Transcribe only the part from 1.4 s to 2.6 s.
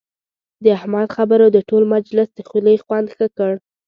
د ټول مجلس د